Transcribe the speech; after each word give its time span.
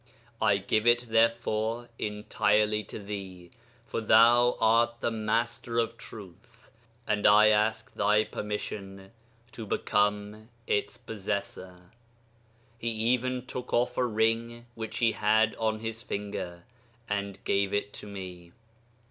I 0.41 0.57
give 0.57 0.87
it 0.87 1.09
therefore 1.09 1.87
entirely 1.99 2.83
to 2.85 2.97
thee, 2.97 3.51
for 3.85 4.01
thou 4.01 4.57
art 4.59 4.99
the 4.99 5.11
Master 5.11 5.77
of 5.77 5.95
Truth, 5.95 6.71
and 7.05 7.27
I 7.27 7.49
ask 7.49 7.93
thy 7.93 8.23
permission 8.23 9.11
to 9.51 9.67
become 9.67 10.49
its 10.65 10.97
possessor." 10.97 11.91
He 12.79 12.89
even 12.89 13.45
took 13.45 13.73
off 13.75 13.95
a 13.95 14.03
ring 14.07 14.65
which 14.73 14.97
he 14.97 15.11
had 15.11 15.55
on 15.57 15.81
his 15.81 16.01
finger, 16.01 16.63
and 17.07 17.37
gave 17.43 17.71
it 17.71 17.93
to 17.93 18.07
me. 18.07 18.53